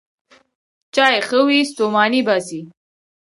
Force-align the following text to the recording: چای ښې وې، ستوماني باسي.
چای 0.93 1.15
ښې 1.27 1.39
وې، 1.47 1.59
ستوماني 1.69 2.21
باسي. 2.27 2.61